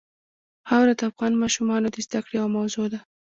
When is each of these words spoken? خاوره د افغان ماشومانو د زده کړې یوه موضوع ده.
خاوره 0.67 0.93
د 0.99 1.01
افغان 1.09 1.33
ماشومانو 1.43 1.87
د 1.91 1.97
زده 2.05 2.19
کړې 2.25 2.35
یوه 2.39 2.49
موضوع 2.57 2.87
ده. 2.93 2.99